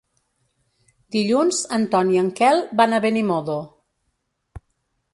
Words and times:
Dilluns 1.17 1.59
en 1.79 1.87
Ton 1.93 2.11
i 2.15 2.21
en 2.23 2.33
Quel 2.41 2.65
van 2.83 2.99
a 3.01 3.05
Benimodo. 3.07 3.63